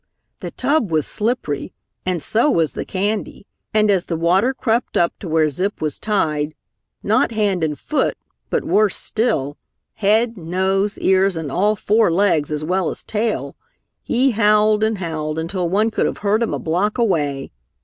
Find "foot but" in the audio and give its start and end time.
7.77-8.63